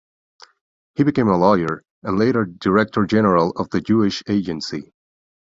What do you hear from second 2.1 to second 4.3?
later Director General of the Jewish